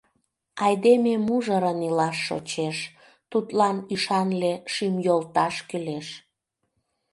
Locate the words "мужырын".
1.27-1.79